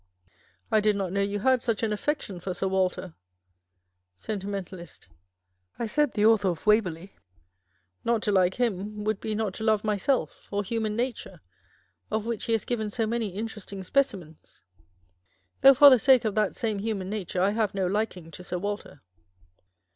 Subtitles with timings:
[0.71, 3.13] I did not know you had such an affection for Sir Walter
[4.17, 5.07] Sentimentalist.
[5.77, 7.13] I said the Author of Waverley.
[8.03, 11.39] Not to like him would be not to love myself or human nature,
[12.09, 14.63] of which he has given so many interesting specimens:
[15.61, 18.57] though for the sake of that same human nature, I have no liking to Sir
[18.57, 19.03] Walter.